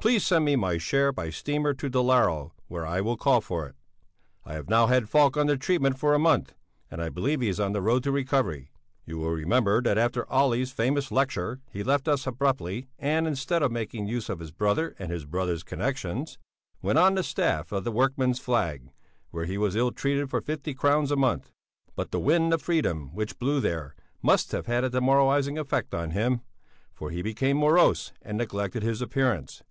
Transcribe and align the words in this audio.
Please 0.00 0.24
send 0.24 0.44
me 0.44 0.54
my 0.54 0.78
share 0.78 1.10
by 1.10 1.28
steamer 1.28 1.74
to 1.74 1.90
Dalarö, 1.90 2.52
where 2.68 2.86
I 2.86 3.00
will 3.00 3.16
call 3.16 3.40
for 3.40 3.66
it. 3.66 3.74
I 4.44 4.52
have 4.54 4.68
now 4.70 4.86
had 4.86 5.08
Falk 5.08 5.36
under 5.36 5.56
treatment 5.56 5.98
for 5.98 6.14
a 6.14 6.20
month, 6.20 6.54
and 6.88 7.02
I 7.02 7.08
believe 7.08 7.40
he 7.40 7.48
is 7.48 7.58
on 7.58 7.72
the 7.72 7.82
road 7.82 8.04
to 8.04 8.12
recovery. 8.12 8.70
You 9.06 9.18
will 9.18 9.30
remember 9.32 9.82
that 9.82 9.98
after 9.98 10.24
Olle's 10.32 10.70
famous 10.70 11.10
lecture 11.10 11.60
he 11.72 11.82
left 11.82 12.06
us 12.06 12.28
abruptly 12.28 12.86
and, 12.96 13.26
instead 13.26 13.60
of 13.60 13.72
making 13.72 14.06
use 14.06 14.28
of 14.28 14.38
his 14.38 14.52
brother 14.52 14.94
and 15.00 15.10
his 15.10 15.24
brother's 15.24 15.64
connexions, 15.64 16.38
went 16.80 17.00
on 17.00 17.16
the 17.16 17.24
staff 17.24 17.72
of 17.72 17.82
the 17.82 17.90
Workman's 17.90 18.38
Flag, 18.38 18.92
where 19.32 19.46
he 19.46 19.58
was 19.58 19.74
ill 19.74 19.90
treated 19.90 20.30
for 20.30 20.40
fifty 20.40 20.74
crowns 20.74 21.10
a 21.10 21.16
month. 21.16 21.50
But 21.96 22.12
the 22.12 22.20
wind 22.20 22.54
of 22.54 22.62
freedom 22.62 23.12
which 23.16 23.36
blew 23.40 23.58
there 23.58 23.96
must 24.22 24.52
have 24.52 24.66
had 24.66 24.84
a 24.84 24.90
demoralizing 24.90 25.58
effect 25.58 25.92
on 25.92 26.12
him, 26.12 26.40
for 26.94 27.10
he 27.10 27.20
became 27.20 27.56
morose 27.56 28.12
and 28.22 28.38
neglected 28.38 28.84
his 28.84 29.02
appearance. 29.02 29.64